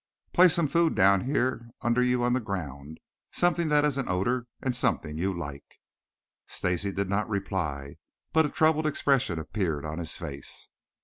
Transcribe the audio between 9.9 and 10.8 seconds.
his face.